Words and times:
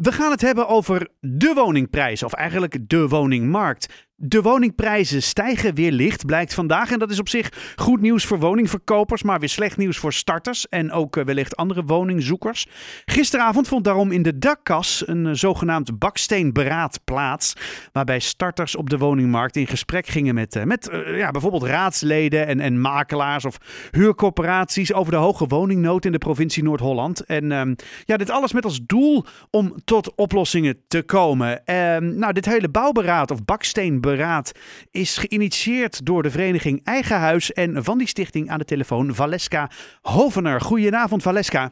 We 0.00 0.12
gaan 0.12 0.30
het 0.30 0.40
hebben 0.40 0.68
over 0.68 1.08
de 1.20 1.52
woningprijs, 1.54 2.22
of 2.22 2.32
eigenlijk 2.32 2.78
de 2.88 3.08
woningmarkt. 3.08 4.05
De 4.18 4.42
woningprijzen 4.42 5.22
stijgen 5.22 5.74
weer 5.74 5.92
licht, 5.92 6.26
blijkt 6.26 6.54
vandaag. 6.54 6.90
En 6.90 6.98
dat 6.98 7.10
is 7.10 7.18
op 7.18 7.28
zich 7.28 7.74
goed 7.76 8.00
nieuws 8.00 8.24
voor 8.24 8.38
woningverkopers, 8.38 9.22
maar 9.22 9.38
weer 9.38 9.48
slecht 9.48 9.76
nieuws 9.76 9.98
voor 9.98 10.12
starters 10.12 10.68
en 10.68 10.92
ook 10.92 11.16
eh, 11.16 11.24
wellicht 11.24 11.56
andere 11.56 11.84
woningzoekers. 11.84 12.66
Gisteravond 13.04 13.68
vond 13.68 13.84
daarom 13.84 14.12
in 14.12 14.22
de 14.22 14.38
dakkas 14.38 15.02
een 15.06 15.26
eh, 15.26 15.32
zogenaamd 15.32 15.98
baksteenberaad 15.98 17.00
plaats, 17.04 17.52
waarbij 17.92 18.18
starters 18.18 18.76
op 18.76 18.90
de 18.90 18.98
woningmarkt 18.98 19.56
in 19.56 19.66
gesprek 19.66 20.06
gingen 20.06 20.34
met, 20.34 20.56
eh, 20.56 20.62
met 20.62 20.90
ja, 21.06 21.30
bijvoorbeeld 21.30 21.64
raadsleden 21.64 22.46
en, 22.46 22.60
en 22.60 22.80
makelaars 22.80 23.44
of 23.44 23.56
huurcorporaties 23.90 24.92
over 24.92 25.12
de 25.12 25.18
hoge 25.18 25.46
woningnood 25.46 26.04
in 26.04 26.12
de 26.12 26.18
provincie 26.18 26.62
Noord-Holland. 26.62 27.24
En 27.24 27.52
ehm, 27.52 27.74
ja, 28.04 28.16
dit 28.16 28.30
alles 28.30 28.52
met 28.52 28.64
als 28.64 28.80
doel 28.86 29.24
om 29.50 29.74
tot 29.84 30.14
oplossingen 30.14 30.80
te 30.88 31.02
komen. 31.02 31.64
Ehm, 31.64 32.18
nou, 32.18 32.32
dit 32.32 32.44
hele 32.44 32.68
bouwberaad 32.68 33.30
of 33.30 33.44
baksteenberaad 33.44 34.04
beraad 34.06 34.52
is 34.90 35.16
geïnitieerd 35.16 36.06
door 36.06 36.22
de 36.22 36.30
vereniging 36.30 36.80
Eigen 36.84 37.18
Huis 37.18 37.52
en 37.52 37.84
van 37.84 37.98
die 37.98 38.06
stichting 38.06 38.50
aan 38.50 38.58
de 38.58 38.64
telefoon 38.64 39.14
Valeska 39.14 39.70
Hovener. 40.00 40.60
Goedenavond 40.60 41.22
Valeska. 41.22 41.70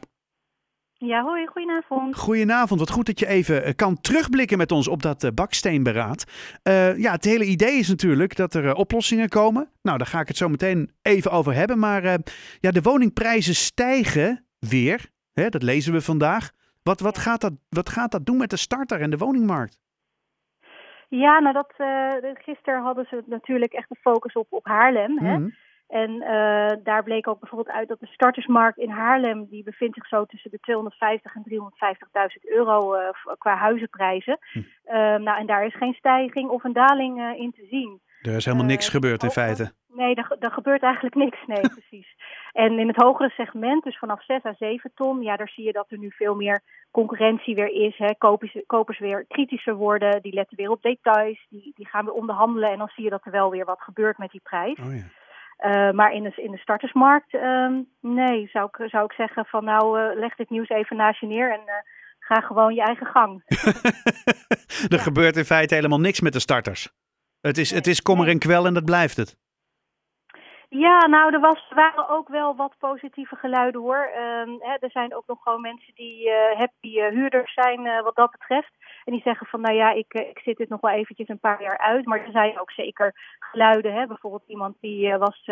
Ja, 0.93 1.23
hoi, 1.23 1.47
goedenavond. 1.47 2.15
Goedenavond, 2.17 2.79
wat 2.79 2.89
goed 2.89 3.05
dat 3.05 3.19
je 3.19 3.27
even 3.27 3.63
eh, 3.63 3.73
kan 3.75 4.01
terugblikken 4.01 4.57
met 4.57 4.71
ons 4.71 4.87
op 4.87 5.01
dat 5.01 5.23
eh, 5.23 5.31
baksteenberaad. 5.31 6.23
Uh, 6.63 6.97
ja, 6.97 7.11
het 7.11 7.25
hele 7.25 7.45
idee 7.45 7.77
is 7.77 7.87
natuurlijk 7.87 8.35
dat 8.35 8.53
er 8.53 8.73
oplossingen 8.73 9.29
komen. 9.29 9.69
Nou, 9.81 9.97
daar 9.97 10.07
ga 10.07 10.19
ik 10.19 10.27
het 10.27 10.37
zo 10.37 10.49
meteen 10.49 10.91
even 11.01 11.31
over 11.31 11.53
hebben. 11.53 11.79
Maar 11.79 12.03
ja, 12.59 12.71
de 12.71 12.81
woningprijzen 12.81 13.55
stijgen 13.55 14.45
weer. 14.59 15.09
Hè, 15.33 15.49
dat 15.49 15.63
lezen 15.63 15.93
we 15.93 16.01
vandaag. 16.01 16.51
Wat, 16.83 16.99
wat, 16.99 17.17
gaat 17.17 17.41
dat, 17.41 17.53
wat 17.69 17.89
gaat 17.89 18.11
dat 18.11 18.25
doen 18.25 18.37
met 18.37 18.49
de 18.49 18.57
starter 18.57 19.01
en 19.01 19.09
de 19.09 19.17
woningmarkt? 19.17 19.77
Ja, 21.17 21.39
nou 21.39 21.53
dat, 21.53 21.73
uh, 21.77 22.31
gisteren 22.33 22.81
hadden 22.81 23.05
ze 23.09 23.23
natuurlijk 23.25 23.73
echt 23.73 23.89
de 23.89 23.95
focus 24.01 24.33
op, 24.33 24.47
op 24.49 24.65
Haarlem. 24.65 25.19
Hè? 25.19 25.37
Mhm. 25.37 25.49
En 25.87 26.11
uh, 26.11 26.83
daar 26.83 27.03
bleek 27.03 27.27
ook 27.27 27.39
bijvoorbeeld 27.39 27.75
uit 27.75 27.87
dat 27.87 27.99
de 27.99 28.07
startersmarkt 28.07 28.77
in 28.77 28.89
Haarlem, 28.89 29.45
die 29.49 29.63
bevindt 29.63 29.95
zich 29.95 30.07
zo 30.07 30.25
tussen 30.25 30.51
de 30.51 30.59
250 30.59 31.35
en 31.35 31.43
350.000 31.49 32.41
euro 32.41 32.95
uh, 32.95 33.09
qua 33.37 33.55
huizenprijzen. 33.55 34.37
Hm. 34.51 34.61
nou, 35.23 35.39
en 35.39 35.45
daar 35.45 35.65
is 35.65 35.75
geen 35.75 35.93
stijging 35.93 36.49
of 36.49 36.63
een 36.63 36.73
daling 36.73 37.35
in 37.37 37.51
te 37.51 37.65
zien. 37.69 38.01
Er 38.21 38.35
is 38.35 38.45
helemaal 38.45 38.65
niks 38.65 38.89
gebeurd 38.89 39.23
in 39.23 39.29
feite. 39.29 39.71
Nee, 39.87 40.15
er, 40.15 40.51
gebeurt 40.51 40.83
eigenlijk 40.83 41.15
niks. 41.15 41.37
Nee, 41.47 41.61
precies. 41.77 42.15
En 42.55 42.79
in 42.79 42.87
het 42.87 42.95
hogere 42.95 43.29
segment, 43.29 43.83
dus 43.83 43.97
vanaf 43.97 44.23
6 44.23 44.45
à 44.45 44.53
7 44.57 44.91
ton, 44.95 45.21
ja, 45.21 45.35
daar 45.35 45.49
zie 45.49 45.63
je 45.63 45.71
dat 45.71 45.85
er 45.89 45.97
nu 45.97 46.11
veel 46.11 46.35
meer 46.35 46.61
concurrentie 46.91 47.55
weer 47.55 47.71
is. 47.71 47.97
Hè. 47.97 48.15
Kopers, 48.17 48.57
kopers 48.65 48.99
weer 48.99 49.25
kritischer 49.27 49.75
worden, 49.75 50.21
die 50.21 50.33
letten 50.33 50.57
weer 50.57 50.69
op 50.69 50.81
details, 50.81 51.45
die, 51.49 51.71
die 51.75 51.87
gaan 51.87 52.05
weer 52.05 52.13
onderhandelen. 52.13 52.71
En 52.71 52.77
dan 52.77 52.91
zie 52.95 53.03
je 53.03 53.09
dat 53.09 53.25
er 53.25 53.31
wel 53.31 53.51
weer 53.51 53.65
wat 53.65 53.81
gebeurt 53.81 54.17
met 54.17 54.31
die 54.31 54.41
prijs. 54.43 54.79
Oh, 54.79 54.95
ja. 54.95 55.03
Uh, 55.59 55.91
maar 55.91 56.13
in 56.13 56.23
de, 56.23 56.31
in 56.35 56.51
de 56.51 56.57
startersmarkt, 56.57 57.33
uh, 57.33 57.69
nee, 58.01 58.47
zou 58.47 58.69
ik, 58.71 58.89
zou 58.89 59.05
ik 59.05 59.11
zeggen 59.11 59.45
van 59.45 59.63
nou, 59.63 59.99
uh, 59.99 60.19
leg 60.19 60.35
dit 60.35 60.49
nieuws 60.49 60.69
even 60.69 60.95
naast 60.95 61.19
je 61.19 61.27
neer 61.27 61.51
en 61.51 61.61
eh, 61.65 61.73
ga 62.19 62.41
gewoon 62.41 62.73
je 62.73 62.81
eigen 62.81 63.05
gang. 63.05 63.43
er 64.93 64.99
gebeurt 64.99 65.37
in 65.37 65.45
feite 65.45 65.75
helemaal 65.75 65.99
niks 65.99 66.21
met 66.21 66.33
de 66.33 66.39
starters. 66.39 66.89
Het 67.41 67.57
is, 67.57 67.71
het 67.71 67.87
is 67.87 68.01
kommer 68.01 68.27
en 68.27 68.39
kwel 68.39 68.65
en 68.65 68.73
dat 68.73 68.85
blijft 68.85 69.17
het. 69.17 69.37
Ja, 70.77 71.07
nou, 71.07 71.33
er 71.33 71.39
was, 71.39 71.67
waren 71.69 72.09
ook 72.09 72.27
wel 72.27 72.55
wat 72.55 72.75
positieve 72.79 73.35
geluiden 73.35 73.81
hoor. 73.81 74.09
Uh, 74.09 74.59
hè, 74.59 74.73
er 74.79 74.91
zijn 74.91 75.15
ook 75.15 75.27
nog 75.27 75.41
gewoon 75.41 75.61
mensen 75.61 75.93
die 75.95 76.27
uh, 76.27 76.57
happy 76.57 76.97
uh, 76.97 77.07
huurders 77.07 77.53
zijn 77.53 77.85
uh, 77.85 78.03
wat 78.03 78.15
dat 78.15 78.31
betreft. 78.31 78.71
En 79.03 79.13
die 79.13 79.21
zeggen 79.21 79.47
van, 79.47 79.61
nou 79.61 79.75
ja, 79.75 79.91
ik, 79.91 80.13
ik 80.13 80.39
zit 80.43 80.57
dit 80.57 80.69
nog 80.69 80.81
wel 80.81 80.91
eventjes 80.91 81.27
een 81.27 81.39
paar 81.39 81.61
jaar 81.61 81.77
uit. 81.77 82.05
Maar 82.05 82.25
er 82.25 82.31
zijn 82.31 82.59
ook 82.59 82.71
zeker 82.71 83.13
geluiden. 83.39 83.93
Hè? 83.93 84.07
Bijvoorbeeld 84.07 84.43
iemand 84.47 84.75
die 84.79 85.17
was 85.17 85.43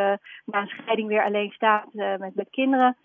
na 0.45 0.61
een 0.61 0.67
scheiding 0.67 1.07
weer 1.07 1.23
alleen 1.23 1.51
staat 1.51 1.93
met, 1.93 2.35
met 2.35 2.49
kinderen. 2.49 2.97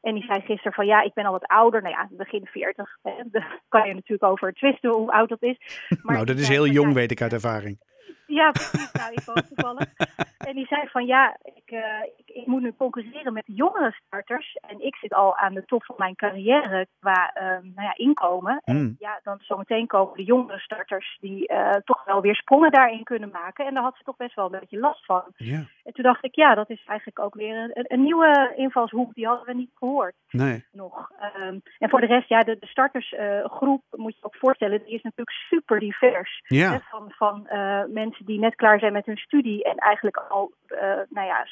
En 0.00 0.14
die 0.14 0.24
zei 0.24 0.40
gisteren 0.40 0.72
van 0.72 0.86
ja, 0.86 1.02
ik 1.02 1.14
ben 1.14 1.24
al 1.24 1.32
wat 1.32 1.46
ouder. 1.46 1.82
Nou 1.82 1.94
ja, 1.94 2.08
begin 2.10 2.46
40. 2.46 2.98
Hè. 3.02 3.12
Daar 3.32 3.60
kan 3.68 3.88
je 3.88 3.94
natuurlijk 3.94 4.30
over 4.30 4.52
twisten 4.52 4.90
hoe 4.90 5.12
oud 5.12 5.28
dat 5.28 5.42
is. 5.42 5.86
Maar 6.02 6.14
nou, 6.14 6.26
dat 6.26 6.38
is 6.38 6.48
heel 6.48 6.66
jong, 6.66 6.92
weet 6.94 7.10
ik 7.10 7.22
uit 7.22 7.32
ervaring. 7.32 7.78
Ja, 8.26 8.50
precies. 8.50 8.92
Nou, 8.92 9.12
ik 9.12 9.22
ook 9.26 9.40
toevallig. 9.40 9.86
En 10.38 10.54
die 10.54 10.66
zei 10.66 10.88
van 10.88 11.06
ja, 11.06 11.36
ik, 11.42 11.65
uh, 11.70 12.02
ik, 12.16 12.36
ik, 12.36 12.46
moet 12.46 12.62
nu 12.62 12.72
concurreren 12.76 13.32
met 13.32 13.46
de 13.46 13.52
jongere 13.52 13.92
starters. 14.06 14.58
En 14.68 14.84
ik 14.84 14.96
zit 14.96 15.14
al 15.14 15.36
aan 15.36 15.54
de 15.54 15.64
top 15.64 15.84
van 15.84 15.94
mijn 15.98 16.14
carrière 16.14 16.86
qua 17.00 17.30
uh, 17.34 17.42
nou 17.42 17.86
ja, 17.86 17.96
inkomen. 17.96 18.60
En 18.64 18.76
hmm. 18.76 18.96
ja, 18.98 19.20
dan 19.22 19.38
zometeen 19.40 19.86
komen 19.86 20.16
de 20.16 20.24
jongere 20.24 20.58
starters 20.58 21.18
die 21.20 21.52
uh, 21.52 21.70
toch 21.70 22.04
wel 22.04 22.20
weer 22.20 22.34
sprongen 22.34 22.70
daarin 22.70 23.04
kunnen 23.04 23.30
maken. 23.32 23.66
En 23.66 23.74
daar 23.74 23.82
had 23.82 23.96
ze 23.96 24.02
toch 24.02 24.16
best 24.16 24.34
wel 24.34 24.44
een 24.44 24.60
beetje 24.60 24.78
last 24.78 25.04
van. 25.04 25.24
En 25.36 25.92
toen 25.92 26.04
dacht 26.04 26.24
ik, 26.24 26.34
ja, 26.34 26.54
dat 26.54 26.70
is 26.70 26.84
eigenlijk 26.86 27.18
ook 27.18 27.34
weer 27.34 27.56
een, 27.56 27.84
een 27.88 28.02
nieuwe 28.02 28.52
invalshoek. 28.56 29.14
Die 29.14 29.26
hadden 29.26 29.46
we 29.46 29.54
niet 29.54 29.70
gehoord. 29.74 30.14
Nee. 30.30 30.64
Nog. 30.72 31.10
Um, 31.36 31.62
en 31.78 31.90
voor 31.90 32.00
de 32.00 32.06
rest, 32.06 32.28
ja, 32.28 32.42
de, 32.42 32.56
de 32.60 32.66
startersgroep 32.66 33.82
moet 33.90 34.16
je 34.16 34.24
ook 34.24 34.36
voorstellen, 34.36 34.84
die 34.84 34.94
is 34.94 35.02
natuurlijk 35.02 35.36
super 35.48 35.80
divers. 35.80 36.42
Hè, 36.42 36.78
van 36.78 37.12
van 37.16 37.48
mensen 37.88 38.26
die 38.26 38.38
net 38.38 38.54
klaar 38.54 38.78
zijn 38.78 38.92
met 38.92 39.06
hun 39.06 39.16
studie 39.16 39.64
en 39.64 39.76
eigenlijk 39.76 40.16
al, 40.16 40.52
nou 41.08 41.26
ja, 41.26 41.46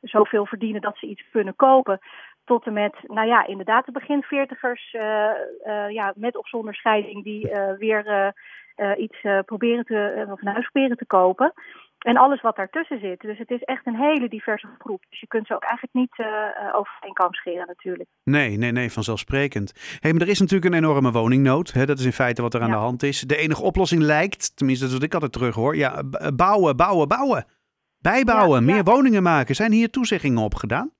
zoveel 0.00 0.46
verdienen 0.46 0.80
dat 0.80 0.96
ze 0.98 1.06
iets 1.06 1.30
kunnen 1.30 1.56
kopen. 1.56 1.98
Tot 2.44 2.66
en 2.66 2.72
met, 2.72 2.94
nou 3.02 3.26
ja, 3.26 3.46
inderdaad 3.46 3.86
de 3.86 3.92
begin 3.92 4.22
veertigers, 4.22 4.92
uh, 4.92 5.02
uh, 5.66 5.90
ja, 5.90 6.12
met 6.16 6.36
of 6.36 6.48
zonder 6.48 6.74
scheiding, 6.74 7.24
die 7.24 7.50
weer 7.78 8.34
iets 8.96 9.20
proberen 9.44 9.84
te, 9.84 10.26
of 10.30 10.42
een 10.42 10.52
huis 10.52 10.70
proberen 10.70 10.96
te 10.96 11.06
kopen. 11.06 11.52
En 12.00 12.16
alles 12.16 12.40
wat 12.40 12.56
daartussen 12.56 13.00
zit. 13.00 13.20
Dus 13.20 13.38
het 13.38 13.50
is 13.50 13.62
echt 13.62 13.86
een 13.86 13.96
hele 13.96 14.28
diverse 14.28 14.68
groep. 14.78 15.04
Dus 15.08 15.20
je 15.20 15.26
kunt 15.26 15.46
ze 15.46 15.54
ook 15.54 15.62
eigenlijk 15.62 15.94
niet 15.94 16.18
uh, 16.18 16.74
over 16.74 16.92
één 17.00 17.12
kam 17.12 17.34
scheren 17.34 17.66
natuurlijk. 17.66 18.08
Nee, 18.24 18.56
nee, 18.56 18.72
nee, 18.72 18.92
vanzelfsprekend. 18.92 19.98
Hey, 20.00 20.12
maar 20.12 20.20
er 20.22 20.28
is 20.28 20.40
natuurlijk 20.40 20.72
een 20.72 20.78
enorme 20.78 21.10
woningnood. 21.10 21.72
Hè? 21.72 21.86
Dat 21.86 21.98
is 21.98 22.04
in 22.04 22.12
feite 22.12 22.42
wat 22.42 22.54
er 22.54 22.62
aan 22.62 22.70
de 22.70 22.76
hand 22.76 23.02
is. 23.02 23.20
De 23.20 23.36
enige 23.36 23.62
oplossing 23.62 24.02
lijkt, 24.02 24.56
tenminste 24.56 24.84
dat 24.84 24.92
is 24.92 24.98
wat 24.98 25.08
ik 25.08 25.14
altijd 25.14 25.32
terug 25.32 25.54
hoor, 25.54 25.76
ja, 25.76 26.02
bouwen, 26.34 26.76
bouwen, 26.76 27.08
bouwen. 27.08 27.44
Bijbouwen, 28.02 28.64
meer 28.64 28.84
woningen 28.84 29.22
maken. 29.22 29.54
Zijn 29.54 29.72
hier 29.72 29.90
toezeggingen 29.90 30.42
op 30.42 30.54
gedaan? 30.54 30.90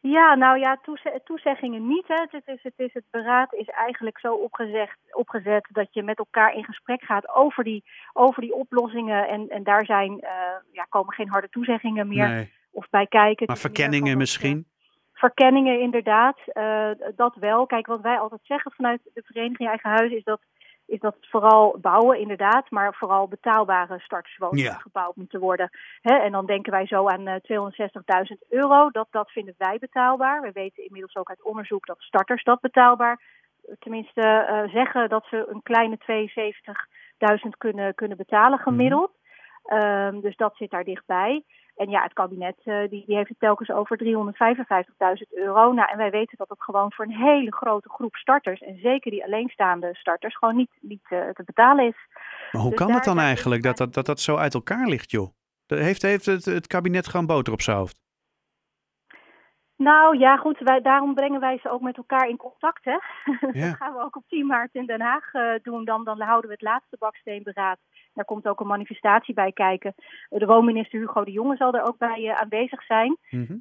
Ja, 0.00 0.34
nou 0.34 0.58
ja, 0.58 0.78
toezeggingen 1.24 1.86
niet. 1.86 2.04
Hè. 2.06 2.14
Het, 2.14 2.44
is, 2.46 2.62
het, 2.62 2.72
is, 2.76 2.92
het 2.92 3.04
beraad 3.10 3.54
is 3.54 3.68
eigenlijk 3.68 4.18
zo 4.18 4.34
opgezet, 4.34 4.90
opgezet 5.10 5.68
dat 5.72 5.88
je 5.90 6.02
met 6.02 6.18
elkaar 6.18 6.54
in 6.54 6.64
gesprek 6.64 7.02
gaat 7.02 7.34
over 7.34 7.64
die, 7.64 7.84
over 8.12 8.42
die 8.42 8.54
oplossingen. 8.54 9.28
En, 9.28 9.48
en 9.48 9.62
daar 9.62 9.84
zijn, 9.84 10.10
uh, 10.10 10.28
ja, 10.72 10.86
komen 10.88 11.14
geen 11.14 11.28
harde 11.28 11.48
toezeggingen 11.48 12.08
meer 12.08 12.50
of 12.70 12.90
bij 12.90 13.06
kijken. 13.06 13.46
Maar 13.46 13.56
verkenningen 13.56 14.18
misschien? 14.18 14.66
Verkenningen 15.12 15.80
inderdaad, 15.80 16.38
uh, 16.52 16.90
dat 17.16 17.34
wel. 17.34 17.66
Kijk, 17.66 17.86
wat 17.86 18.00
wij 18.00 18.18
altijd 18.18 18.40
zeggen 18.44 18.72
vanuit 18.72 19.00
de 19.14 19.22
Vereniging 19.24 19.68
Eigen 19.68 19.90
Huis 19.90 20.12
is 20.12 20.24
dat 20.24 20.40
is 20.86 21.00
dat 21.00 21.16
vooral 21.20 21.78
bouwen 21.80 22.18
inderdaad, 22.18 22.70
maar 22.70 22.94
vooral 22.94 23.28
betaalbare 23.28 23.98
starterswoningen 23.98 24.80
gebouwd 24.80 25.16
moeten 25.16 25.40
worden. 25.40 25.70
en 26.02 26.32
dan 26.32 26.46
denken 26.46 26.72
wij 26.72 26.86
zo 26.86 27.06
aan 27.08 27.24
260.000 27.24 27.40
eh, 27.42 28.36
euro. 28.48 28.90
Dat, 28.90 29.06
dat 29.10 29.30
vinden 29.30 29.54
wij 29.58 29.78
betaalbaar. 29.78 30.40
We 30.40 30.52
weten 30.52 30.84
inmiddels 30.84 31.16
ook 31.16 31.28
uit 31.28 31.42
onderzoek 31.42 31.86
dat 31.86 32.00
starters 32.00 32.44
dat 32.44 32.60
betaalbaar 32.60 33.20
tenminste 33.78 34.48
uh, 34.50 34.72
zeggen 34.72 35.08
dat 35.08 35.24
ze 35.30 35.46
een 35.48 35.62
kleine 35.62 35.98
72.000 37.44 37.48
kunnen, 37.58 37.94
kunnen 37.94 38.16
betalen 38.16 38.58
gemiddeld. 38.58 39.10
Mm. 39.10 40.20
dus 40.20 40.36
dat 40.36 40.56
zit 40.56 40.70
daar 40.70 40.84
dichtbij. 40.84 41.44
En 41.76 41.90
ja, 41.90 42.02
het 42.02 42.12
kabinet 42.12 42.56
uh, 42.64 42.88
die, 42.88 43.04
die 43.06 43.16
heeft 43.16 43.28
het 43.28 43.38
telkens 43.38 43.70
over 43.70 43.98
355.000 44.04 44.08
euro. 45.30 45.72
Nou, 45.72 45.90
en 45.90 45.98
wij 45.98 46.10
weten 46.10 46.36
dat 46.38 46.48
het 46.48 46.62
gewoon 46.62 46.92
voor 46.92 47.04
een 47.04 47.16
hele 47.16 47.52
grote 47.52 47.88
groep 47.88 48.16
starters, 48.16 48.60
en 48.60 48.78
zeker 48.78 49.10
die 49.10 49.24
alleenstaande 49.24 49.94
starters, 49.94 50.36
gewoon 50.36 50.56
niet, 50.56 50.70
niet 50.80 51.04
uh, 51.10 51.28
te 51.28 51.42
betalen 51.44 51.86
is. 51.86 51.96
Maar 52.52 52.62
hoe 52.62 52.70
dus 52.70 52.78
kan 52.78 52.92
het 52.92 53.04
dan 53.04 53.18
eigenlijk 53.18 53.62
dat 53.62 53.76
dat, 53.76 53.94
dat 53.94 54.06
dat 54.06 54.20
zo 54.20 54.36
uit 54.36 54.54
elkaar 54.54 54.86
ligt, 54.86 55.10
joh? 55.10 55.28
Heeft, 55.66 56.02
heeft 56.02 56.26
het, 56.26 56.44
het 56.44 56.66
kabinet 56.66 57.08
gewoon 57.08 57.26
boter 57.26 57.52
op 57.52 57.60
zijn 57.60 57.76
hoofd? 57.76 58.04
Nou 59.76 60.18
ja, 60.18 60.36
goed, 60.36 60.58
wij, 60.58 60.80
daarom 60.80 61.14
brengen 61.14 61.40
wij 61.40 61.58
ze 61.58 61.70
ook 61.70 61.80
met 61.80 61.96
elkaar 61.96 62.28
in 62.28 62.36
contact. 62.36 62.84
Hè? 62.84 62.98
Ja. 63.60 63.66
dat 63.66 63.76
gaan 63.76 63.92
we 63.92 64.02
ook 64.02 64.16
op 64.16 64.24
10 64.28 64.46
maart 64.46 64.74
in 64.74 64.86
Den 64.86 65.00
Haag 65.00 65.32
uh, 65.32 65.52
doen. 65.62 65.84
Dan, 65.84 66.04
dan 66.04 66.20
houden 66.20 66.46
we 66.46 66.52
het 66.52 66.62
laatste 66.62 66.96
baksteenberaad. 66.98 67.78
Daar 68.16 68.24
komt 68.24 68.48
ook 68.48 68.60
een 68.60 68.66
manifestatie 68.66 69.34
bij 69.34 69.52
kijken. 69.52 69.94
De 70.28 70.46
woonminister 70.46 71.00
Hugo 71.00 71.24
de 71.24 71.30
Jonge 71.30 71.56
zal 71.56 71.72
er 71.72 71.86
ook 71.86 71.98
bij 71.98 72.20
uh, 72.20 72.34
aanwezig 72.34 72.82
zijn. 72.82 73.16
Mm 73.30 73.46
-hmm. 73.46 73.60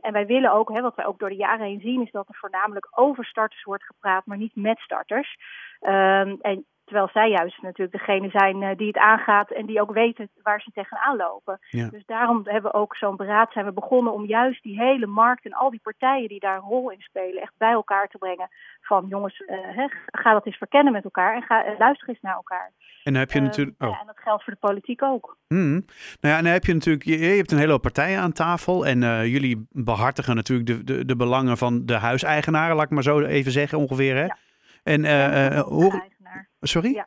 en 0.00 0.12
wij 0.12 0.26
willen 0.26 0.52
ook, 0.52 0.72
hè, 0.72 0.80
wat 0.82 0.94
wij 0.94 1.06
ook 1.06 1.18
door 1.18 1.28
de 1.28 1.36
jaren 1.36 1.66
heen 1.66 1.80
zien, 1.80 2.02
is 2.02 2.10
dat 2.10 2.28
er 2.28 2.34
voornamelijk 2.34 2.88
over 2.90 3.24
starters 3.24 3.62
wordt 3.62 3.84
gepraat, 3.84 4.26
maar 4.26 4.36
niet 4.36 4.56
met 4.56 4.78
starters. 4.78 5.36
Um, 5.80 6.38
en 6.40 6.66
terwijl 6.90 7.10
zij 7.12 7.30
juist 7.30 7.62
natuurlijk 7.62 7.98
degene 7.98 8.30
zijn 8.30 8.76
die 8.76 8.86
het 8.86 8.98
aangaat 8.98 9.50
en 9.50 9.66
die 9.66 9.80
ook 9.80 9.92
weten 9.92 10.28
waar 10.42 10.60
ze 10.60 10.70
tegenaan 10.74 11.16
lopen. 11.16 11.58
Dus 11.70 12.06
daarom 12.06 12.40
hebben 12.44 12.70
we 12.70 12.76
ook 12.76 12.96
zo'n 12.96 13.16
beraad 13.16 13.52
zijn 13.52 13.64
we 13.64 13.72
begonnen 13.72 14.12
om 14.12 14.24
juist 14.24 14.62
die 14.62 14.80
hele 14.80 15.06
markt 15.06 15.44
en 15.44 15.52
al 15.52 15.70
die 15.70 15.80
partijen 15.82 16.28
die 16.28 16.40
daar 16.40 16.56
een 16.56 16.68
rol 16.68 16.90
in 16.90 17.00
spelen 17.00 17.42
echt 17.42 17.52
bij 17.58 17.70
elkaar 17.70 18.08
te 18.08 18.18
brengen. 18.18 18.48
Van 18.80 19.06
jongens, 19.08 19.42
hè, 19.46 19.86
ga 20.06 20.32
dat 20.32 20.46
eens 20.46 20.56
verkennen 20.56 20.92
met 20.92 21.04
elkaar 21.04 21.34
en 21.34 21.42
ga 21.42 21.64
luister 21.78 22.08
eens 22.08 22.20
naar 22.20 22.34
elkaar. 22.34 22.72
En 23.04 23.12
dan 23.12 23.20
heb 23.20 23.30
je 23.30 23.40
natuurlijk. 23.40 23.82
Oh. 23.82 23.88
Ja, 23.88 24.00
en 24.00 24.06
dat 24.06 24.18
geldt 24.18 24.44
voor 24.44 24.52
de 24.52 24.58
politiek 24.58 25.02
ook. 25.02 25.36
Mm. 25.48 25.84
Nou 26.20 26.34
ja, 26.34 26.36
en 26.36 26.44
dan 26.44 26.52
heb 26.52 26.64
je 26.64 26.74
natuurlijk. 26.74 27.04
Je, 27.04 27.18
je 27.18 27.36
hebt 27.36 27.52
een 27.52 27.58
hele 27.58 27.72
hoop 27.72 27.82
partijen 27.82 28.20
aan 28.20 28.32
tafel. 28.32 28.86
En 28.86 29.28
jullie 29.28 29.66
behartigen 29.70 30.34
natuurlijk 30.34 30.68
de, 30.68 30.84
de, 30.84 31.04
de 31.04 31.16
belangen 31.16 31.56
van 31.56 31.86
de 31.86 31.94
huiseigenaren, 31.94 32.76
laat 32.76 32.84
ik 32.84 32.90
maar 32.90 33.02
zo 33.02 33.20
even 33.20 33.52
zeggen 33.52 33.78
ongeveer. 33.78 34.16
Hè? 34.16 34.24
Ja. 34.24 34.36
En 34.82 35.04
uh, 35.04 35.60
hoe. 35.60 36.08
Sorry? 36.60 36.94
Ja. 36.94 37.06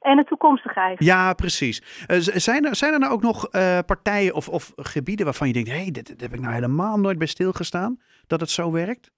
En 0.00 0.16
de 0.16 0.24
toekomstige. 0.24 0.94
Ja, 0.98 1.32
precies. 1.32 1.82
Uh, 2.06 2.16
zijn, 2.18 2.64
er, 2.64 2.76
zijn 2.76 2.92
er 2.92 2.98
nou 2.98 3.12
ook 3.12 3.22
nog 3.22 3.54
uh, 3.54 3.78
partijen 3.86 4.34
of, 4.34 4.48
of 4.48 4.72
gebieden 4.76 5.24
waarvan 5.24 5.46
je 5.46 5.52
denkt: 5.52 5.68
hé, 5.68 5.74
hey, 5.74 5.90
dit, 5.90 6.06
dit, 6.06 6.20
heb 6.20 6.34
ik 6.34 6.40
nou 6.40 6.54
helemaal 6.54 6.98
nooit 6.98 7.18
bij 7.18 7.26
stilgestaan? 7.26 8.00
Dat 8.26 8.40
het 8.40 8.50
zo 8.50 8.72
werkt? 8.72 9.10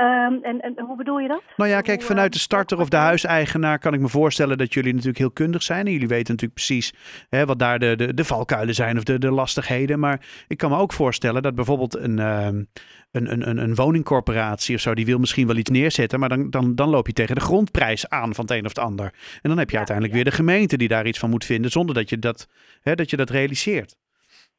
Um, 0.00 0.38
en, 0.42 0.60
en, 0.60 0.74
hoe 0.86 0.96
bedoel 0.96 1.18
je 1.18 1.28
dat? 1.28 1.42
Nou 1.56 1.70
ja, 1.70 1.80
kijk, 1.80 2.02
vanuit 2.02 2.32
de 2.32 2.38
starter 2.38 2.80
of 2.80 2.88
de 2.88 2.96
huiseigenaar 2.96 3.78
kan 3.78 3.94
ik 3.94 4.00
me 4.00 4.08
voorstellen 4.08 4.58
dat 4.58 4.74
jullie 4.74 4.92
natuurlijk 4.92 5.18
heel 5.18 5.30
kundig 5.30 5.62
zijn. 5.62 5.86
En 5.86 5.92
jullie 5.92 6.08
weten 6.08 6.34
natuurlijk 6.34 6.54
precies 6.54 6.92
hè, 7.28 7.46
wat 7.46 7.58
daar 7.58 7.78
de, 7.78 7.96
de, 7.96 8.14
de 8.14 8.24
valkuilen 8.24 8.74
zijn 8.74 8.96
of 8.96 9.02
de, 9.02 9.18
de 9.18 9.30
lastigheden. 9.30 9.98
Maar 9.98 10.20
ik 10.48 10.56
kan 10.56 10.70
me 10.70 10.76
ook 10.76 10.92
voorstellen 10.92 11.42
dat 11.42 11.54
bijvoorbeeld 11.54 11.96
een, 11.96 12.18
um, 12.18 12.68
een, 13.10 13.32
een, 13.32 13.48
een, 13.48 13.58
een 13.58 13.74
woningcorporatie 13.74 14.74
of 14.74 14.80
zo, 14.80 14.94
die 14.94 15.06
wil 15.06 15.18
misschien 15.18 15.46
wel 15.46 15.56
iets 15.56 15.70
neerzetten. 15.70 16.20
Maar 16.20 16.28
dan, 16.28 16.50
dan, 16.50 16.74
dan 16.74 16.88
loop 16.88 17.06
je 17.06 17.12
tegen 17.12 17.34
de 17.34 17.40
grondprijs 17.40 18.08
aan 18.08 18.34
van 18.34 18.44
het 18.44 18.54
een 18.54 18.64
of 18.64 18.74
het 18.74 18.84
ander. 18.84 19.12
En 19.42 19.48
dan 19.48 19.58
heb 19.58 19.68
je 19.70 19.72
ja, 19.72 19.78
uiteindelijk 19.78 20.16
ja. 20.16 20.22
weer 20.22 20.30
de 20.30 20.36
gemeente 20.36 20.76
die 20.76 20.88
daar 20.88 21.06
iets 21.06 21.18
van 21.18 21.30
moet 21.30 21.44
vinden, 21.44 21.70
zonder 21.70 21.94
dat 21.94 22.08
je 22.08 22.18
dat, 22.18 22.48
hè, 22.80 22.94
dat, 22.94 23.10
je 23.10 23.16
dat 23.16 23.30
realiseert. 23.30 23.96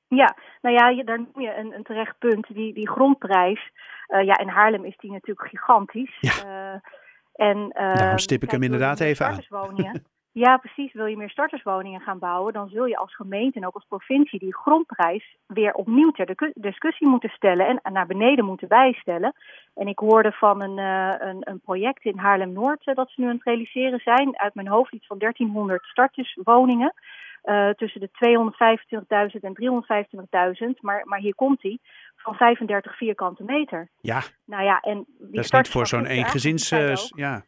Ja, 0.10 0.36
nou 0.62 0.76
ja, 0.76 1.04
daar 1.04 1.18
noem 1.18 1.42
je 1.42 1.56
een, 1.56 1.74
een 1.74 1.84
terecht 1.84 2.18
punt. 2.20 2.48
Die, 2.54 2.74
die 2.74 2.90
grondprijs. 2.90 3.72
Uh, 4.08 4.24
ja, 4.24 4.38
in 4.38 4.48
Haarlem 4.48 4.86
is 4.86 4.98
die 4.98 5.12
natuurlijk 5.12 5.48
gigantisch. 5.48 6.18
Ja. 6.20 6.34
Uh, 6.46 6.80
en, 7.48 7.58
uh, 7.58 7.96
Daarom 7.96 8.18
stip 8.18 8.44
ik 8.44 8.52
hem 8.52 8.64
inderdaad 8.64 9.00
even 9.00 9.26
aan. 9.26 9.40
ja, 10.32 10.58
precies. 10.58 10.94
Wil 10.94 11.06
je 11.06 11.18
meer 11.18 11.30
starterswoningen 11.30 12.02
gaan 12.02 12.20
bouwen, 12.20 12.54
dan 12.54 12.70
zul 12.70 12.86
je 12.86 12.98
als 12.98 13.16
gemeente 13.16 13.60
en 13.60 13.66
ook 13.66 13.74
als 13.74 13.86
provincie 13.88 14.40
die 14.40 14.56
grondprijs 14.56 15.38
weer 15.48 15.74
opnieuw 15.74 16.12
ter 16.12 16.52
discussie 16.54 17.08
moeten 17.08 17.30
stellen 17.30 17.80
en 17.82 17.94
naar 17.94 18.08
beneden 18.08 18.46
moeten 18.46 18.68
bijstellen. 18.68 19.34
En 19.76 19.88
ik 19.88 20.00
hoorde 20.00 20.32
van 20.32 20.62
een, 20.62 20.78
een, 21.28 21.50
een 21.50 21.60
project 21.60 22.06
in 22.06 22.18
Haarlem-Noord 22.18 22.92
dat 22.96 23.10
ze 23.10 23.22
nu 23.22 23.28
aan 23.28 23.36
het 23.36 23.44
realiseren 23.44 24.00
zijn. 24.00 24.40
Uit 24.40 24.56
mijn 24.56 24.68
hoofd 24.68 24.94
iets 24.94 25.08
van 25.08 25.18
1300 25.18 25.84
starterswoningen. 25.84 26.94
Uh, 27.44 27.70
tussen 27.70 28.02
de 28.02 28.10
225.000 29.34 29.40
en 29.42 29.56
325.000. 30.64 30.80
Maar, 30.80 31.02
maar 31.06 31.20
hier 31.20 31.36
komt 31.36 31.62
hij 31.62 31.80
van 32.16 32.36
35 32.36 32.98
vierkante 32.98 33.44
meter. 33.44 33.90
Ja. 34.02 34.22
Nou 34.46 34.64
ja, 34.64 34.80
en 34.80 35.06
die 35.18 35.32
dat 35.32 35.44
is 35.44 35.52
niet 35.52 35.70
voor 35.70 35.88
zo'n 35.88 36.06
eengezins. 36.06 36.72
Uh, 36.72 36.96
ja. 36.96 37.44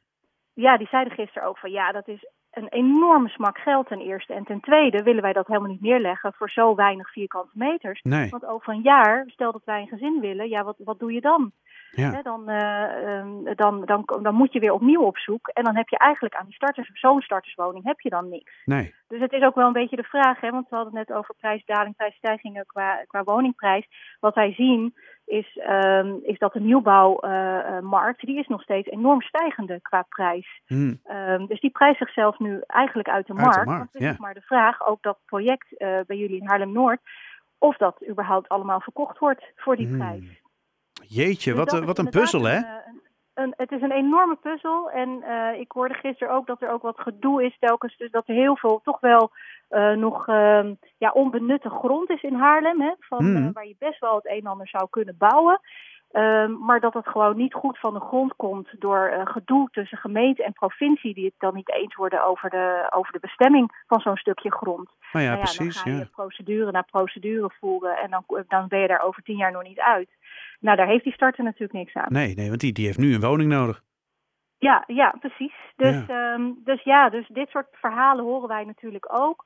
ja, 0.54 0.78
die 0.78 0.88
zeiden 0.88 1.14
gisteren 1.14 1.48
ook 1.48 1.58
van 1.58 1.72
ja, 1.72 1.92
dat 1.92 2.08
is 2.08 2.26
een 2.52 2.68
enorme 2.68 3.30
smak 3.30 3.58
geld 3.58 3.88
ten 3.88 4.00
eerste. 4.00 4.34
En 4.34 4.44
ten 4.44 4.60
tweede 4.60 5.04
willen 5.04 5.22
wij 5.22 5.34
dat 5.34 5.48
helemaal 5.48 5.70
niet 5.70 5.82
neerleggen 5.82 6.34
voor 6.34 6.50
zo 6.50 6.76
weinig 6.76 7.12
vierkante 7.12 7.52
meters. 7.54 8.02
Nee. 8.02 8.30
Want 8.30 8.46
over 8.46 8.74
een 8.74 8.82
jaar, 8.82 9.24
stel 9.28 9.52
dat 9.52 9.66
wij 9.66 9.82
een 9.82 9.88
gezin 9.88 10.20
willen, 10.20 10.50
ja, 10.50 10.64
wat, 10.64 10.76
wat 10.78 11.00
doe 11.00 11.12
je 11.12 11.22
dan? 11.22 11.52
Ja. 11.92 12.22
Dan, 12.22 12.50
uh, 12.50 13.56
dan, 13.56 13.86
dan, 13.86 14.06
dan 14.22 14.36
moet 14.36 14.54
je 14.54 14.60
weer 14.60 14.74
opnieuw 14.74 15.02
op 15.02 15.18
zoek. 15.18 15.48
En 15.48 15.64
dan 15.64 15.76
heb 15.76 15.90
je 15.90 15.98
eigenlijk 15.98 16.36
aan 16.36 16.46
die 16.46 16.54
starters, 16.54 16.90
zo'n 16.94 17.22
starterswoning 17.22 17.84
heb 17.84 18.00
je 18.00 18.10
dan 18.10 18.30
niks. 18.30 18.62
Nee. 18.66 18.94
Dus 19.08 19.20
het 19.20 19.32
is 19.32 19.44
ook 19.44 19.56
wel 19.56 19.68
een 19.68 19.74
beetje 19.74 19.96
de 19.96 20.04
vraag, 20.04 20.42
hè, 20.42 20.50
want 20.50 20.70
we 20.70 20.76
hadden 20.76 20.98
het 20.98 21.08
net 21.08 21.18
over 21.18 21.36
prijsdaling, 21.36 21.96
prijsstijgingen 21.96 22.66
qua, 22.66 23.04
qua 23.08 23.24
woningprijs. 23.24 23.88
Wat 24.20 24.36
wij 24.36 24.54
zien 24.54 24.94
is, 25.26 25.60
um, 25.70 26.20
is 26.24 26.38
dat 26.38 26.54
de 26.54 26.60
nieuwbouwmarkt, 26.60 28.24
uh, 28.24 28.30
die 28.30 28.40
is 28.40 28.48
nog 28.48 28.62
steeds 28.62 28.88
enorm 28.90 29.22
stijgende 29.22 29.82
qua 29.82 30.02
prijs. 30.10 30.62
Hmm. 30.66 31.00
Um, 31.12 31.48
dus 31.48 31.60
die 31.60 31.70
prijst 31.72 31.98
zichzelf 31.98 32.40
nu 32.40 32.62
eigenlijk 32.68 33.10
uit 33.10 33.28
de 33.28 33.34
Uit 33.34 33.42
markt. 33.42 33.60
de 33.60 33.66
markt, 33.66 34.00
ja. 34.00 34.12
is 34.12 34.18
maar 34.18 34.34
de 34.34 34.42
vraag, 34.42 34.88
ook 34.88 35.02
dat 35.02 35.20
project 35.26 35.68
uh, 35.72 36.00
bij 36.08 36.18
jullie 36.18 36.42
in 36.42 36.48
Haarlem-Noord, 36.48 37.00
of 37.58 37.78
dat 37.78 38.08
überhaupt 38.10 38.50
allemaal 38.50 38.82
verkocht 38.82 39.18
wordt 39.18 39.52
voor 39.56 39.76
die 39.76 39.88
Hmm. 39.88 39.98
prijs. 39.98 40.41
Jeetje, 41.14 41.54
Dus 41.54 41.72
wat, 41.72 41.84
wat 41.84 41.98
een 41.98 42.10
puzzel, 42.10 42.44
hè? 42.44 42.56
een, 42.56 42.64
eh, 42.64 42.94
Een, 43.34 43.54
het 43.58 43.72
is 43.72 43.82
een 43.82 43.92
enorme 43.92 44.36
puzzel. 44.36 44.92
En 44.92 45.10
uh, 45.10 45.60
ik 45.60 45.72
hoorde 45.72 45.94
gisteren 45.94 46.34
ook 46.34 46.48
dat 46.48 46.62
er 46.62 46.72
ook 46.72 46.82
wat 46.82 47.00
gedoe 47.00 47.46
is 47.46 47.58
telkens. 47.60 47.98
Dus 47.98 48.12
dat 48.12 48.28
er 48.28 48.36
heel 48.36 48.58
veel 48.58 48.82
toch 48.84 49.00
wel 49.00 49.32
uh, 49.70 49.94
nog 49.94 50.28
uh, 50.28 50.72
ja, 50.98 51.12
onbenutte 51.12 51.70
grond 51.70 52.10
is 52.10 52.22
in 52.22 52.34
Haarlem. 52.34 52.82
Hè, 52.82 52.92
van, 53.00 53.26
uh, 53.26 53.50
waar 53.54 53.68
je 53.68 53.76
best 53.80 54.00
wel 54.00 54.16
het 54.16 54.26
een 54.26 54.40
en 54.40 54.46
ander 54.46 54.68
zou 54.68 54.88
kunnen 54.90 55.16
bouwen. 55.18 55.60
Um, 56.14 56.60
maar 56.66 56.80
dat 56.80 56.94
het 56.94 57.08
gewoon 57.08 57.38
niet 57.38 57.54
goed 57.54 57.80
van 57.80 57.94
de 57.94 58.00
grond 58.00 58.36
komt 58.36 58.68
door 58.80 59.12
uh, 59.12 59.26
gedoe 59.26 59.70
tussen 59.72 59.98
gemeente 59.98 60.44
en 60.44 60.54
provincie 60.54 61.14
die 61.14 61.26
het 61.26 61.34
dan 61.38 61.54
niet 61.54 61.72
eens 61.72 61.96
worden 61.96 62.26
over 62.26 62.50
de, 62.50 62.88
over 62.90 63.14
de 63.14 63.20
bestemming 63.20 63.84
van 63.88 64.00
zo'n 64.00 64.18
stukje 64.18 64.52
grond. 64.52 64.90
Nou 65.12 65.26
ja, 65.26 65.32
Nou 65.32 65.38
ja, 65.38 65.54
precies. 65.54 65.74
Dan 65.76 65.84
ga 65.84 65.90
je 65.90 65.96
Ja. 65.96 66.10
procedure 66.12 66.72
na 66.72 66.82
procedure 66.82 67.50
voeren 67.60 67.98
en 67.98 68.10
dan, 68.10 68.46
dan 68.48 68.68
ben 68.68 68.80
je 68.80 68.88
daar 68.88 69.04
over 69.04 69.24
tien 69.24 69.38
jaar 69.38 69.52
nog 69.52 69.64
niet 69.64 69.80
uit. 69.80 70.10
Nou, 70.60 70.78
daar 70.78 70.88
heeft 70.88 71.04
die 71.04 71.14
starter 71.14 71.44
natuurlijk 71.44 71.74
niks 71.74 71.94
aan. 71.94 72.14
Nee, 72.14 72.36
nee, 72.36 72.48
want 72.48 72.60
die, 72.60 72.74
die 72.74 72.86
heeft 72.86 72.98
nu 72.98 73.14
een 73.14 73.22
woning 73.22 73.50
nodig. 73.50 73.82
Ja, 74.58 74.84
ja, 74.88 75.16
precies. 75.20 75.54
Dus 75.76 76.06
ja. 76.08 76.34
Um, 76.34 76.62
dus 76.64 76.84
ja, 76.84 77.10
dus 77.10 77.28
dit 77.28 77.50
soort 77.50 77.68
verhalen 77.72 78.24
horen 78.24 78.48
wij 78.48 78.64
natuurlijk 78.66 79.08
ook. 79.20 79.46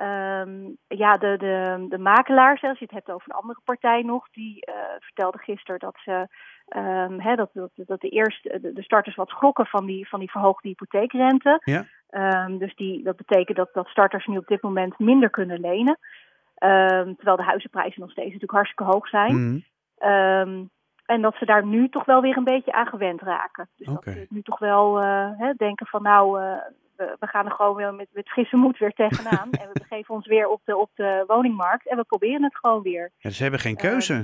Um, 0.00 0.76
ja, 0.88 1.12
de, 1.12 1.36
de, 1.36 1.86
de 1.88 1.98
makelaars, 1.98 2.62
als 2.62 2.78
je 2.78 2.84
het 2.84 2.94
hebt 2.94 3.10
over 3.10 3.30
een 3.30 3.36
andere 3.36 3.60
partij 3.64 4.02
nog, 4.02 4.30
die 4.30 4.68
uh, 4.68 4.74
vertelde 5.00 5.38
gisteren 5.38 5.80
dat 5.80 5.96
ze 6.04 6.28
um, 6.76 7.20
hè, 7.20 7.34
dat, 7.34 7.50
dat, 7.52 7.70
dat 7.74 8.00
de 8.00 8.08
eerste 8.08 8.58
de, 8.60 8.72
de 8.72 8.82
starters 8.82 9.16
wat 9.16 9.28
schrokken 9.28 9.66
van 9.66 9.86
die, 9.86 10.08
van 10.08 10.20
die 10.20 10.30
verhoogde 10.30 10.68
hypotheekrente. 10.68 11.60
Ja. 11.64 11.84
Um, 12.46 12.58
dus 12.58 12.74
die, 12.74 13.02
dat 13.02 13.16
betekent 13.16 13.56
dat, 13.56 13.68
dat 13.72 13.86
starters 13.86 14.26
nu 14.26 14.36
op 14.36 14.46
dit 14.46 14.62
moment 14.62 14.98
minder 14.98 15.30
kunnen 15.30 15.60
lenen. 15.60 15.98
Terwijl 17.16 17.36
de 17.36 17.42
huizenprijzen 17.42 18.00
nog 18.00 18.10
steeds 18.10 18.32
natuurlijk 18.32 18.52
hartstikke 18.52 18.92
hoog 18.92 19.08
zijn. 19.08 19.62
Mhm. 19.98 20.64
En 21.06 21.22
dat 21.22 21.34
ze 21.34 21.44
daar 21.44 21.66
nu 21.66 21.88
toch 21.88 22.04
wel 22.04 22.20
weer 22.20 22.36
een 22.36 22.44
beetje 22.44 22.72
aan 22.72 22.86
gewend 22.86 23.20
raken. 23.20 23.68
Dus 23.76 23.86
dat 23.86 24.04
ze 24.04 24.26
nu 24.28 24.42
toch 24.42 24.58
wel 24.58 25.02
uh, 25.02 25.30
hè, 25.36 25.52
denken 25.52 25.86
van 25.86 26.02
nou, 26.02 26.42
uh, 26.42 26.56
we, 26.96 27.16
we, 27.20 27.26
gaan 27.26 27.44
er 27.44 27.52
gewoon 27.52 27.76
weer 27.76 27.94
met, 27.94 28.08
met 28.12 28.28
frisse 28.28 28.56
moed 28.56 28.78
weer 28.78 28.92
tegenaan. 28.92 29.50
en 29.60 29.68
we 29.72 29.80
begeven 29.88 30.14
ons 30.14 30.26
weer 30.26 30.48
op 30.48 30.60
de, 30.64 30.76
op 30.76 30.90
de 30.94 31.24
woningmarkt 31.26 31.88
en 31.88 31.96
we 31.96 32.04
proberen 32.04 32.42
het 32.42 32.56
gewoon 32.56 32.82
weer. 32.82 33.12
Ja, 33.18 33.30
ze 33.30 33.42
hebben 33.42 33.60
geen 33.60 33.76
keuze. 33.76 34.14
Uh, 34.14 34.20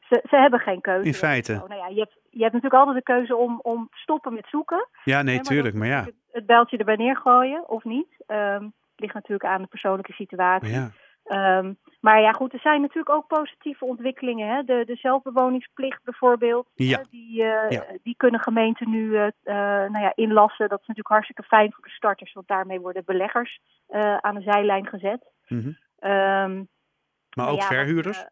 ze, 0.00 0.22
ze, 0.28 0.36
hebben 0.36 0.60
geen 0.60 0.80
keuze. 0.80 1.06
In 1.06 1.14
feite. 1.14 1.52
Nou 1.52 1.74
ja, 1.74 1.88
je, 1.88 1.98
hebt, 1.98 2.18
je 2.30 2.42
hebt 2.42 2.52
natuurlijk 2.52 2.84
altijd 2.84 2.96
de 2.96 3.12
keuze 3.12 3.36
om, 3.36 3.60
om 3.62 3.88
te 3.90 3.98
stoppen 3.98 4.34
met 4.34 4.46
zoeken. 4.50 4.88
Ja, 5.04 5.22
nee, 5.22 5.34
hè, 5.36 5.40
maar 5.40 5.52
tuurlijk, 5.52 5.74
maar 5.74 5.88
ja. 5.88 6.04
Het, 6.04 6.14
het 6.30 6.46
bijltje 6.46 6.76
erbij 6.76 6.96
neergooien 6.96 7.68
of 7.68 7.84
niet. 7.84 8.24
Um, 8.26 8.72
ligt 8.96 9.14
natuurlijk 9.14 9.44
aan 9.44 9.62
de 9.62 9.68
persoonlijke 9.68 10.12
situatie. 10.12 10.70
Ja. 10.70 10.90
Um, 11.24 11.78
maar 12.00 12.20
ja, 12.20 12.32
goed, 12.32 12.52
er 12.52 12.60
zijn 12.60 12.80
natuurlijk 12.80 13.14
ook 13.14 13.26
positieve 13.26 13.84
ontwikkelingen. 13.84 14.48
Hè? 14.48 14.62
De, 14.62 14.84
de 14.84 14.96
zelfbewoningsplicht 14.96 16.04
bijvoorbeeld, 16.04 16.70
Ja. 16.74 16.98
hè, 16.98 17.02
die, 17.10 17.42
uh, 17.42 17.70
Ja. 17.70 17.84
die 18.02 18.16
kunnen 18.16 18.40
gemeenten 18.40 18.90
nu 18.90 19.02
uh, 19.02 19.22
uh, 19.22 19.30
nou 19.64 19.98
ja, 19.98 20.12
inlassen. 20.14 20.68
Dat 20.68 20.80
is 20.80 20.86
natuurlijk 20.86 21.14
hartstikke 21.14 21.42
fijn 21.42 21.72
voor 21.72 21.84
de 21.84 21.90
starters, 21.90 22.32
want 22.32 22.48
daarmee 22.48 22.80
worden 22.80 23.04
beleggers 23.04 23.60
uh, 23.88 24.16
aan 24.16 24.34
de 24.34 24.40
zijlijn 24.42 24.86
gezet. 24.86 25.24
Mhm. 25.48 25.66
Um, 25.66 25.74
Maar 26.00 26.66
nou 27.30 27.50
ook 27.50 27.60
ja, 27.60 27.66
verhuurders? 27.66 28.26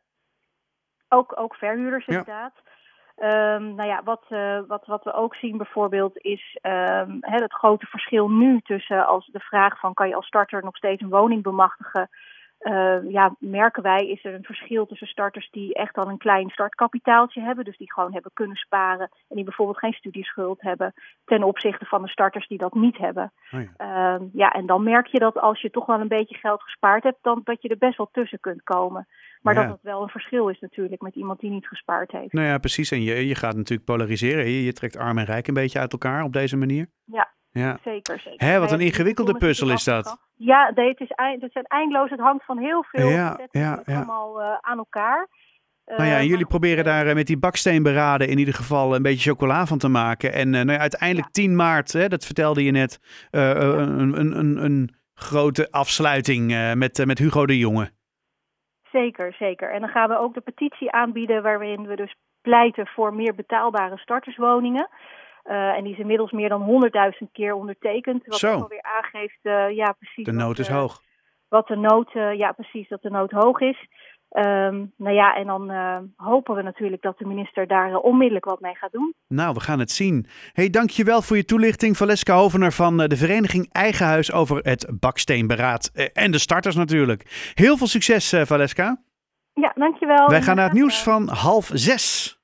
Ook, 1.09 1.39
ook 1.41 1.55
verhuurders, 1.55 2.07
inderdaad. 2.07 2.55
Um, 3.17 3.75
nou 3.75 3.89
ja, 3.89 4.03
wat, 4.05 4.25
uh, 4.29 4.61
wat, 4.67 4.87
wat 4.87 5.05
we 5.05 5.13
ook 5.13 5.35
zien 5.35 5.57
bijvoorbeeld 5.57 6.19
is 6.19 6.59
um, 6.63 7.19
hè, 7.21 7.37
het 7.43 7.53
grote 7.53 7.87
verschil 7.87 8.31
nu 8.31 8.61
tussen 8.61 9.07
als 9.07 9.27
de 9.27 9.41
vraag 9.41 9.79
van 9.79 9.95
kan 9.95 10.09
je 10.09 10.15
als 10.15 10.27
starter 10.27 10.65
nog 10.65 10.77
steeds 10.77 11.03
een 11.03 11.09
woning 11.09 11.43
bemachtigen. 11.43 12.09
Uh, 12.61 13.11
ja, 13.11 13.35
merken 13.39 13.83
wij 13.83 14.07
is 14.07 14.25
er 14.25 14.35
een 14.35 14.45
verschil 14.45 14.87
tussen 14.87 15.07
starters 15.07 15.51
die 15.51 15.75
echt 15.75 15.97
al 15.97 16.09
een 16.09 16.19
klein 16.19 16.51
startkapitaaltje 16.51 17.41
hebben. 17.41 17.65
Dus 17.65 17.77
die 17.77 17.93
gewoon 17.93 18.13
hebben 18.13 18.31
kunnen 18.35 18.57
sparen 18.57 19.09
en 19.29 19.37
die 19.37 19.45
bijvoorbeeld 19.45 19.79
geen 19.79 19.93
studieschuld 19.93 20.61
hebben. 20.61 20.95
Ten 21.25 21.43
opzichte 21.43 21.85
van 21.85 22.03
de 22.03 22.09
starters 22.09 22.49
die 22.49 22.59
dat 22.59 22.75
niet 22.75 22.99
hebben. 22.99 23.33
Oh 23.51 23.61
ja. 23.61 24.19
Uh, 24.19 24.27
ja, 24.33 24.51
en 24.53 24.67
dan 24.67 24.83
merk 24.83 25.07
je 25.07 25.19
dat 25.19 25.39
als 25.39 25.61
je 25.61 25.71
toch 25.71 25.87
wel 25.87 26.01
een 26.01 26.09
beetje 26.09 26.37
geld 26.37 26.63
gespaard 26.63 27.03
hebt, 27.03 27.19
dan 27.23 27.41
dat 27.45 27.63
je 27.63 27.69
er 27.69 27.79
best 27.79 27.97
wel 27.97 28.09
tussen 28.13 28.41
kunt 28.41 28.63
komen. 28.63 29.07
Maar 29.41 29.55
Ja. 29.55 29.63
dat 29.63 29.73
het 29.73 29.83
wel 29.83 30.03
een 30.03 30.09
verschil 30.09 30.49
is 30.49 30.61
natuurlijk 30.61 31.03
met 31.03 31.15
iemand 31.15 31.41
die 31.41 31.51
niet 31.51 31.67
gespaard 31.67 32.11
heeft. 32.13 32.33
Nou 32.33 32.47
ja, 32.47 32.59
precies. 32.59 32.91
En 32.91 33.03
je, 33.03 33.27
je 33.27 33.35
gaat 33.35 33.57
natuurlijk 33.57 33.89
polariseren. 33.89 34.45
Je, 34.47 34.65
je 34.65 34.73
trekt 34.73 34.97
arm 34.97 35.19
en 35.19 35.25
rijk 35.25 35.49
een 35.49 35.55
beetje 35.55 35.79
uit 35.79 35.93
elkaar 35.93 36.23
op 36.23 36.33
deze 36.33 36.57
manier. 36.57 36.87
Ja, 37.05 37.31
Ja. 37.53 37.79
zeker. 37.85 38.21
zeker. 38.21 38.49
Hè, 38.49 38.59
wat 38.59 38.73
een 38.73 38.81
ingewikkelde 38.81 39.35
puzzel 39.35 39.71
is 39.71 39.85
dat. 39.85 40.19
Ja, 40.35 40.73
nee, 40.75 40.89
het, 40.89 41.01
is, 41.01 41.11
eind- 41.11 41.43
het 41.43 41.53
zijn 41.53 41.65
eindeloos. 41.65 42.11
Het 42.11 42.21
hangt 42.21 42.45
van 42.45 42.59
heel 42.59 42.85
veel 42.85 43.09
Ja, 43.09 43.31
facetten 43.31 43.61
ja, 43.61 43.83
ja. 43.85 43.97
allemaal 43.97 44.41
uh, 44.41 44.57
aan 44.61 44.79
elkaar. 44.79 45.29
Nou 45.85 46.05
ja, 46.05 46.19
en 46.19 46.27
jullie 46.27 46.47
proberen 46.47 46.85
daar 46.85 47.15
met 47.15 47.27
die 47.27 47.39
baksteenberaden 47.39 48.29
in 48.29 48.39
ieder 48.39 48.55
geval 48.55 48.95
een 48.95 49.03
beetje 49.03 49.31
chocola 49.31 49.67
van 49.67 49.79
te 49.79 49.89
maken. 49.89 50.33
En 50.33 50.51
nou 50.51 50.73
ja, 50.73 50.79
uiteindelijk 50.79 51.31
10 51.31 51.57
maart, 51.57 51.93
hè, 51.93 52.09
dat 52.09 52.25
vertelde 52.25 52.65
je 52.65 52.71
net, 52.71 52.99
een, 53.31 54.19
een, 54.21 54.39
een, 54.39 54.65
een 54.65 54.95
grote 55.15 55.71
afsluiting 55.71 56.75
met, 56.75 57.07
met 57.07 57.19
Hugo 57.19 57.47
de 57.47 57.59
Jonge. 57.59 57.91
Zeker, 58.93 59.35
zeker. 59.39 59.73
En 59.73 59.81
dan 59.81 59.89
gaan 59.89 60.09
we 60.09 60.19
ook 60.19 60.35
de 60.35 60.41
petitie 60.41 60.93
aanbieden 60.93 61.43
waarin 61.43 61.87
we 61.87 61.97
dus 61.97 62.15
pleiten 62.43 62.87
voor 62.87 63.15
meer 63.15 63.35
betaalbare 63.35 63.99
starterswoningen. 63.99 64.89
Uh, 65.51 65.77
en 65.77 65.85
die 65.85 65.93
is 65.93 65.99
inmiddels 65.99 66.31
meer 66.31 66.49
dan 66.49 66.91
100.000 67.23 67.31
keer 67.33 67.55
ondertekend. 67.55 68.27
Wat 68.27 68.39
Zo. 68.39 68.53
alweer 68.53 68.83
aangeeft, 68.83 69.39
uh, 69.43 69.71
ja 69.71 69.93
precies. 69.93 70.25
De 70.25 70.33
nood 70.33 70.59
is 70.59 70.69
uh, 70.69 70.75
hoog. 70.75 71.03
Wat 71.49 71.67
de 71.67 71.77
nood, 71.77 72.11
ja 72.13 72.53
precies, 72.53 72.89
dat 72.89 73.03
de 73.03 73.11
nood 73.11 73.31
hoog 73.31 73.61
is. 73.61 73.89
Um, 74.31 74.93
nou 74.97 75.15
ja, 75.15 75.37
en 75.37 75.47
dan 75.47 75.71
hopen 76.17 76.55
we 76.55 76.63
natuurlijk 76.63 77.03
dat 77.03 77.19
de 77.19 77.27
minister 77.27 77.67
daar 77.67 77.97
onmiddellijk 77.97 78.45
wat 78.45 78.61
mee 78.61 78.75
gaat 78.75 78.93
doen. 78.93 79.15
Nou, 79.29 79.55
we 79.55 79.61
gaan 79.61 79.79
het 79.79 79.91
zien. 79.91 80.27
hey, 80.53 80.71
dankjewel 80.71 81.23
voor 81.23 81.37
je 81.37 81.45
toelichting, 81.45 81.97
Valeska 81.97 82.35
Hovener 82.35 82.73
van 82.73 82.97
de 82.97 83.17
vereniging 83.17 83.73
Eigen 83.73 84.07
Huis 84.07 84.33
over 84.33 84.57
het 84.57 84.99
baksteenberaad. 85.01 86.11
en 86.13 86.31
de 86.31 86.39
starters 86.39 86.75
natuurlijk. 86.75 87.53
Heel 87.55 87.77
veel 87.77 87.87
succes, 87.87 88.35
Valeska. 88.45 89.03
Ja, 89.55 89.73
dankjewel. 89.75 90.29
Wij 90.29 90.43
gaan 90.43 90.57
naar 90.57 90.65
het 90.65 90.75
nieuws 90.75 91.03
van 91.03 91.29
half 91.29 91.71
zes. 91.73 92.40